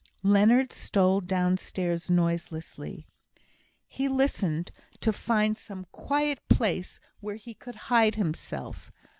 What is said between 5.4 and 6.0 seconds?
some